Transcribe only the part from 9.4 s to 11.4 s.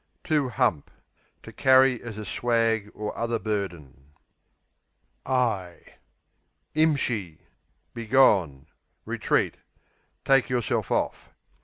to take yourself off.